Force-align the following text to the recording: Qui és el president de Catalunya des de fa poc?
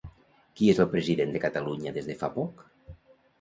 Qui 0.59 0.69
és 0.71 0.79
el 0.85 0.89
president 0.93 1.35
de 1.35 1.41
Catalunya 1.43 1.93
des 1.99 2.09
de 2.09 2.17
fa 2.23 2.31
poc? 2.39 2.65